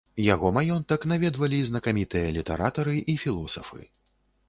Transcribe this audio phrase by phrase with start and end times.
[0.33, 3.83] Яго маёнтак наведвалі знакамітыя літаратары і філосафы.